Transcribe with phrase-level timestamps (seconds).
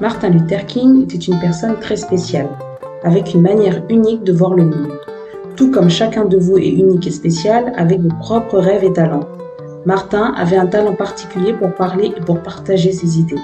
[0.00, 2.48] Martin Luther King était une personne très spéciale,
[3.04, 4.92] avec une manière unique de voir le monde.
[5.56, 9.28] Tout comme chacun de vous est unique et spécial, avec vos propres rêves et talents.
[9.84, 13.42] Martin avait un talent particulier pour parler et pour partager ses idées.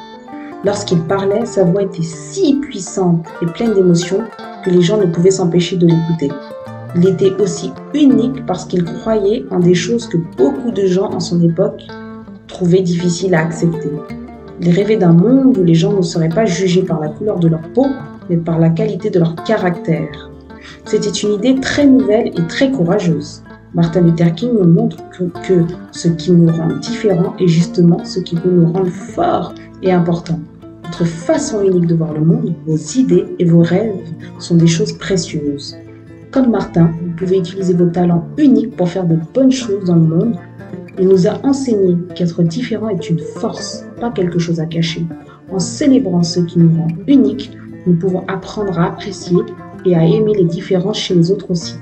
[0.64, 4.24] Lorsqu'il parlait, sa voix était si puissante et pleine d'émotions
[4.64, 6.30] que les gens ne pouvaient s'empêcher de l'écouter.
[6.94, 11.20] Il était aussi unique parce qu'il croyait en des choses que beaucoup de gens en
[11.20, 11.82] son époque
[12.48, 13.90] trouvaient difficiles à accepter.
[14.60, 17.48] Il rêvait d'un monde où les gens ne seraient pas jugés par la couleur de
[17.48, 17.86] leur peau,
[18.30, 20.30] mais par la qualité de leur caractère.
[20.84, 23.42] C'était une idée très nouvelle et très courageuse.
[23.74, 28.20] Martin Luther King nous montre que, que ce qui nous rend différents est justement ce
[28.20, 30.40] qui peut nous rendre forts et importants.
[30.84, 33.96] Votre façon unique de voir le monde, vos idées et vos rêves
[34.38, 35.76] sont des choses précieuses.
[36.30, 40.02] Comme Martin, vous pouvez utiliser vos talents uniques pour faire de bonnes choses dans le
[40.02, 40.36] monde
[40.98, 45.04] il nous a enseigné qu'être différent est une force, pas quelque chose à cacher.
[45.52, 47.50] En célébrant ce qui nous rend uniques,
[47.86, 49.36] nous pouvons apprendre à apprécier
[49.84, 51.74] et à aimer les différences chez les autres aussi.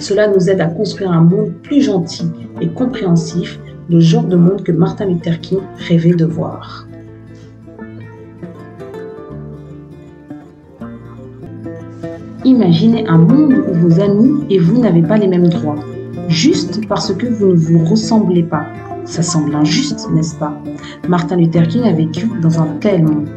[0.00, 2.26] Cela nous aide à construire un monde plus gentil
[2.60, 3.60] et compréhensif,
[3.90, 6.88] le genre de monde que Martin Luther King rêvait de voir.
[12.44, 15.76] Imaginez un monde où vos amis et vous n'avez pas les mêmes droits
[16.28, 18.64] juste parce que vous ne vous ressemblez pas.
[19.04, 20.52] Ça semble injuste, n'est-ce pas?
[21.08, 23.28] Martin Luther King a vécu dans un tel monde.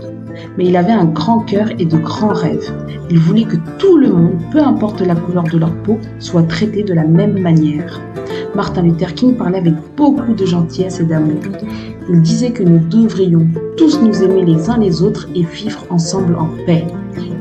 [0.57, 2.73] Mais il avait un grand cœur et de grands rêves.
[3.09, 6.83] Il voulait que tout le monde, peu importe la couleur de leur peau, soit traité
[6.83, 8.01] de la même manière.
[8.55, 11.41] Martin Luther King parlait avec beaucoup de gentillesse et d'amour.
[12.09, 13.45] Il disait que nous devrions
[13.77, 16.85] tous nous aimer les uns les autres et vivre ensemble en paix.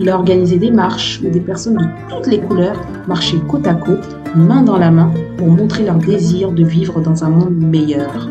[0.01, 3.75] Il a organisé des marches où des personnes de toutes les couleurs marchaient côte à
[3.75, 8.29] côte, main dans la main, pour montrer leur désir de vivre dans un monde meilleur.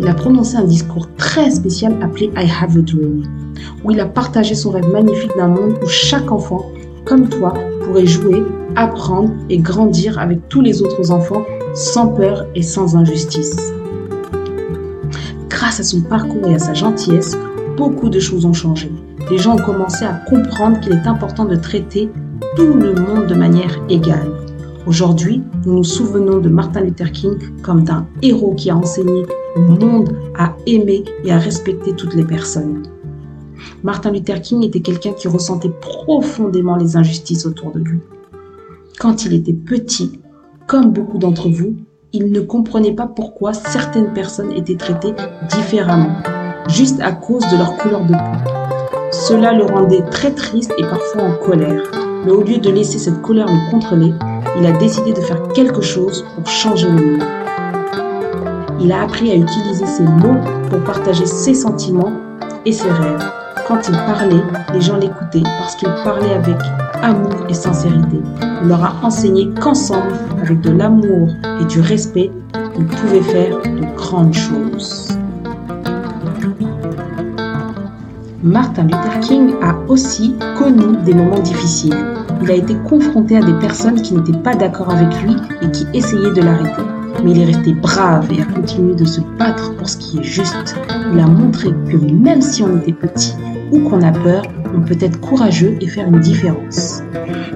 [0.00, 3.22] Il a prononcé un discours très spécial appelé I Have a Dream,
[3.84, 6.70] où il a partagé son rêve magnifique d'un monde où chaque enfant,
[7.04, 8.42] comme toi, pourrait jouer,
[8.76, 13.72] apprendre et grandir avec tous les autres enfants sans peur et sans injustice.
[15.48, 17.36] Grâce à son parcours et à sa gentillesse,
[17.76, 18.90] beaucoup de choses ont changé
[19.30, 22.10] les gens ont commencé à comprendre qu'il est important de traiter
[22.56, 24.33] tout le monde de manière égale.
[24.86, 29.24] Aujourd'hui, nous nous souvenons de Martin Luther King comme d'un héros qui a enseigné
[29.56, 32.82] au monde à aimer et à respecter toutes les personnes.
[33.82, 37.98] Martin Luther King était quelqu'un qui ressentait profondément les injustices autour de lui.
[38.98, 40.20] Quand il était petit,
[40.66, 41.76] comme beaucoup d'entre vous,
[42.12, 45.14] il ne comprenait pas pourquoi certaines personnes étaient traitées
[45.48, 46.16] différemment,
[46.68, 48.50] juste à cause de leur couleur de peau.
[49.12, 51.90] Cela le rendait très triste et parfois en colère.
[52.26, 54.12] Mais au lieu de laisser cette colère le contrôler,
[54.56, 57.24] il a décidé de faire quelque chose pour changer le monde.
[58.80, 60.36] Il a appris à utiliser ses mots
[60.70, 62.12] pour partager ses sentiments
[62.64, 63.24] et ses rêves.
[63.66, 64.42] Quand il parlait,
[64.72, 66.56] les gens l'écoutaient parce qu'il parlait avec
[67.02, 68.20] amour et sincérité.
[68.62, 71.28] Il leur a enseigné qu'ensemble, avec de l'amour
[71.60, 72.30] et du respect,
[72.78, 75.08] ils pouvaient faire de grandes choses.
[78.42, 82.13] Martin Luther King a aussi connu des moments difficiles.
[82.44, 85.86] Il a été confronté à des personnes qui n'étaient pas d'accord avec lui et qui
[85.94, 86.82] essayaient de l'arrêter.
[87.24, 90.22] Mais il est resté brave et a continué de se battre pour ce qui est
[90.22, 90.76] juste.
[91.14, 93.34] Il a montré que même si on était petit
[93.72, 94.42] ou qu'on a peur,
[94.76, 97.02] on peut être courageux et faire une différence.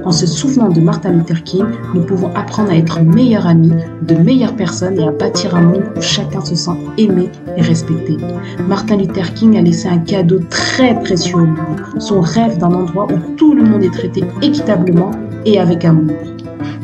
[0.09, 4.15] En se souvenant de Martin Luther King, nous pouvons apprendre à être meilleurs amis, de
[4.15, 8.17] meilleures personnes et à bâtir un monde où chacun se sent aimé et respecté.
[8.67, 13.07] Martin Luther King a laissé un cadeau très précieux au monde, son rêve d'un endroit
[13.13, 15.11] où tout le monde est traité équitablement
[15.45, 16.17] et avec amour.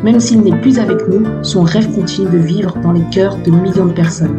[0.03, 3.51] Même s'il n'est plus avec nous, son rêve continue de vivre dans les cœurs de
[3.51, 4.37] millions de personnes.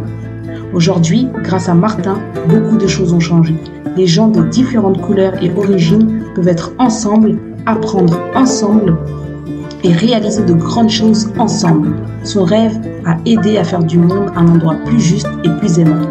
[0.75, 3.56] Aujourd'hui, grâce à Martin, beaucoup de choses ont changé.
[3.97, 8.97] Les gens de différentes couleurs et origines peuvent être ensemble, apprendre ensemble
[9.83, 11.95] et réaliser de grandes choses ensemble.
[12.23, 16.07] Son rêve a aidé à faire du monde un endroit plus juste et plus aimant.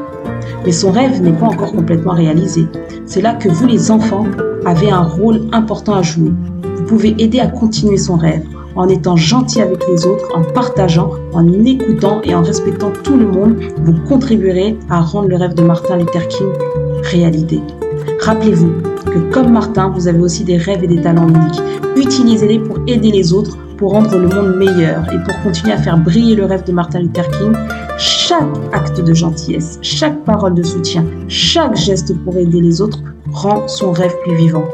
[0.65, 2.67] Mais son rêve n'est pas encore complètement réalisé.
[3.07, 4.27] C'est là que vous les enfants
[4.65, 6.33] avez un rôle important à jouer.
[6.77, 8.45] Vous pouvez aider à continuer son rêve
[8.77, 13.27] en étant gentil avec les autres, en partageant, en écoutant et en respectant tout le
[13.27, 16.49] monde, vous contribuerez à rendre le rêve de Martin Luther King
[17.05, 17.61] réalité.
[18.25, 18.73] Rappelez-vous
[19.05, 21.61] que comme Martin, vous avez aussi des rêves et des talents uniques.
[21.95, 25.99] Utilisez-les pour aider les autres, pour rendre le monde meilleur et pour continuer à faire
[25.99, 27.53] briller le rêve de Martin Luther King.
[27.99, 33.01] Chaque acte de gentillesse, chaque parole de soutien, chaque geste pour aider les autres
[33.31, 34.65] rend son rêve plus vivant.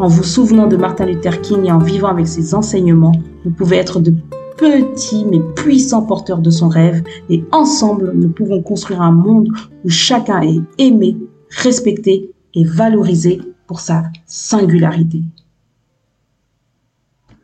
[0.00, 3.14] En vous souvenant de Martin Luther King et en vivant avec ses enseignements,
[3.44, 4.12] vous pouvez être de
[4.56, 9.50] petits mais puissants porteurs de son rêve et ensemble, nous pouvons construire un monde
[9.84, 11.16] où chacun est aimé,
[11.48, 15.22] respecté et valorisé pour sa singularité.